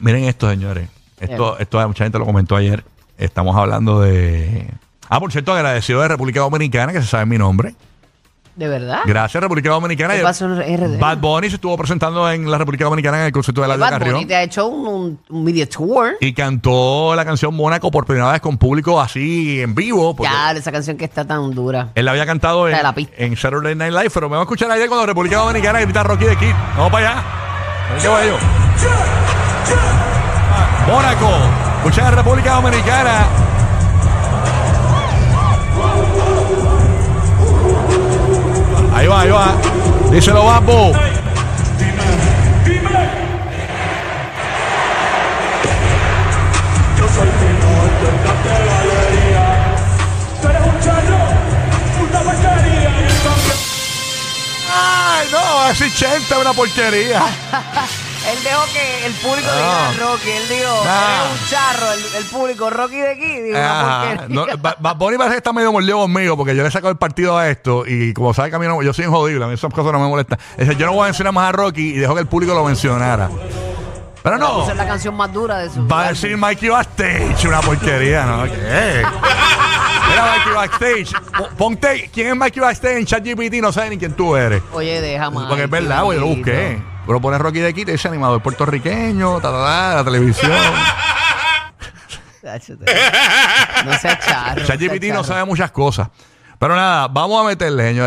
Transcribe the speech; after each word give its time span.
Miren 0.00 0.24
esto, 0.24 0.48
señores. 0.50 0.88
Esto, 1.20 1.58
esto 1.58 1.88
mucha 1.88 2.04
gente 2.04 2.18
lo 2.18 2.26
comentó 2.26 2.56
ayer. 2.56 2.84
Estamos 3.18 3.56
hablando 3.56 4.00
de. 4.00 4.68
Ah, 5.08 5.20
por 5.20 5.32
cierto, 5.32 5.52
agradecido 5.52 6.00
de 6.02 6.08
República 6.08 6.40
Dominicana, 6.40 6.92
que 6.92 7.00
se 7.00 7.06
sabe 7.06 7.26
mi 7.26 7.38
nombre. 7.38 7.74
¿De 8.56 8.68
verdad? 8.68 9.00
Gracias, 9.04 9.38
República 9.40 9.68
Dominicana. 9.68 10.14
¿Qué 10.14 10.22
pasó 10.22 10.46
en 10.46 10.96
RD? 10.96 10.98
Bad 10.98 11.18
Bunny 11.18 11.50
se 11.50 11.56
estuvo 11.56 11.76
presentando 11.76 12.30
en 12.30 12.50
la 12.50 12.56
República 12.56 12.84
Dominicana 12.84 13.20
en 13.20 13.26
el 13.26 13.32
concierto 13.32 13.60
de 13.60 13.68
la 13.68 13.76
Bad 13.76 13.90
Carrión. 13.90 14.14
Bunny 14.14 14.26
te 14.26 14.34
ha 14.34 14.42
hecho 14.42 14.66
un, 14.66 15.18
un, 15.28 15.66
tour. 15.66 16.16
Y 16.20 16.32
cantó 16.32 17.14
la 17.14 17.26
canción 17.26 17.54
Mónaco 17.54 17.90
por 17.90 18.06
primera 18.06 18.32
vez 18.32 18.40
con 18.40 18.56
público 18.56 18.98
así 18.98 19.60
en 19.60 19.74
vivo. 19.74 20.16
Ya, 20.22 20.52
esa 20.52 20.72
canción 20.72 20.96
que 20.96 21.04
está 21.04 21.26
tan 21.26 21.50
dura. 21.50 21.90
Él 21.94 22.06
la 22.06 22.12
había 22.12 22.24
cantado 22.24 22.66
en, 22.66 22.82
la 22.82 22.94
en 22.96 23.36
Saturday 23.36 23.74
Night 23.74 23.92
Live, 23.92 24.10
pero 24.14 24.30
me 24.30 24.36
va 24.36 24.42
a 24.42 24.44
escuchar 24.44 24.70
ayer 24.70 24.88
cuando 24.88 25.04
República 25.04 25.36
Dominicana 25.36 25.80
grita 25.80 26.02
Rocky 26.02 26.24
de 26.24 26.36
Kid. 26.36 26.54
Vamos 26.76 26.90
para 26.90 27.10
allá. 27.10 27.22
Qué 28.00 28.08
va 28.08 28.24
yo. 28.24 29.35
Mónaco. 30.86 31.30
Escucha 31.78 32.10
República 32.10 32.54
Dominicana. 32.54 33.26
Ahí 38.94 39.06
va, 39.06 39.20
ahí 39.20 39.30
va. 39.30 39.54
Díselo, 40.10 40.44
Bambo. 40.44 40.92
Ay, 54.78 55.28
no, 55.32 55.70
es 55.70 55.80
80, 55.80 56.38
una 56.38 56.52
porquería. 56.52 57.22
Él 58.32 58.42
dejó 58.42 58.64
que 58.72 59.06
el 59.06 59.12
público 59.14 59.46
No. 59.48 59.56
dijera 59.56 59.92
Rocky. 60.10 60.30
Él 60.30 60.48
dijo, 60.48 60.82
Ah. 60.86 61.24
"Eres 61.28 61.40
un 61.42 61.48
charro, 61.48 61.92
el, 61.92 62.04
el 62.16 62.24
público 62.24 62.70
Rocky 62.70 62.96
de 62.96 63.08
aquí. 63.10 63.54
Ajá. 63.54 64.04
porquería. 64.16 64.34
No, 64.34 64.46
Ba- 64.58 64.76
Bad 64.80 64.96
Bunny 64.96 65.16
parece 65.16 65.34
que 65.34 65.38
está 65.38 65.52
medio 65.52 65.72
mordido 65.72 65.98
conmigo 65.98 66.36
porque 66.36 66.54
yo 66.56 66.62
le 66.62 66.68
he 66.68 66.72
sacado 66.72 66.90
el 66.90 66.98
partido 66.98 67.38
a 67.38 67.48
esto 67.48 67.84
y 67.86 68.12
como 68.14 68.34
sabe 68.34 68.50
que 68.50 68.56
a 68.56 68.58
mí 68.58 68.66
no, 68.66 68.82
yo 68.82 68.92
soy 68.92 69.04
jodido, 69.04 69.44
a 69.44 69.48
mí 69.48 69.54
esas 69.54 69.72
cosas 69.72 69.92
no 69.92 70.00
me 70.00 70.08
molestan. 70.08 70.38
Dice, 70.58 70.74
yo 70.76 70.86
no 70.86 70.92
voy 70.92 71.02
a 71.02 71.04
mencionar 71.04 71.32
más 71.32 71.48
a 71.48 71.52
Rocky 71.52 71.90
y 71.94 71.98
dejo 71.98 72.14
que 72.14 72.20
el 72.20 72.26
público 72.26 72.52
lo 72.54 72.64
mencionara. 72.64 73.30
Pero 74.22 74.38
no, 74.38 74.62
Esa 74.64 74.72
es 74.72 74.78
la 74.78 74.88
canción 74.88 75.14
más 75.16 75.32
dura 75.32 75.58
de 75.58 75.70
su 75.70 75.86
va 75.86 76.06
a 76.06 76.08
decir 76.08 76.36
Mikey 76.36 76.68
Backstage, 76.68 77.44
una 77.46 77.60
porquería, 77.60 78.24
¿no? 78.26 78.42
¿Qué? 78.42 79.04
Mira 80.08 80.36
Mikey 80.36 80.52
Backstage. 80.52 81.12
Po- 81.36 81.48
Ponte, 81.56 82.10
¿quién 82.12 82.28
es 82.28 82.36
Mikey 82.36 82.60
Backstage 82.60 82.96
en 82.96 83.06
ChatGPT? 83.06 83.54
No 83.62 83.70
sabe 83.70 83.90
ni 83.90 83.98
quién 83.98 84.14
tú 84.14 84.34
eres. 84.34 84.62
Oye, 84.72 85.00
deja 85.00 85.30
más. 85.30 85.46
Porque 85.46 85.64
es 85.64 85.70
verdad, 85.70 86.02
güey, 86.02 86.18
yo 86.18 86.26
lo 86.26 86.34
busqué. 86.34 86.82
Pero 87.06 87.20
pone 87.20 87.38
Rocky 87.38 87.60
de 87.60 87.68
aquí, 87.68 87.84
te 87.84 87.92
dice 87.92 88.08
animador 88.08 88.42
puertorriqueño, 88.42 89.40
ta, 89.40 89.50
ta, 89.52 89.64
ta, 89.64 89.94
la 89.94 90.04
televisión. 90.04 90.52
No 93.84 93.98
seas 93.98 94.18
charro. 94.20 94.64
ChatGPT 94.66 95.04
no 95.12 95.24
sabe 95.24 95.44
muchas 95.44 95.70
cosas. 95.70 96.08
Pero 96.58 96.74
nada, 96.74 97.08
vamos 97.08 97.44
a 97.44 97.46
meterle, 97.46 97.88
señores. 97.88 98.04